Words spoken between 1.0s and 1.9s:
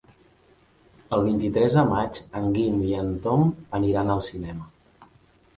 El vint-i-tres de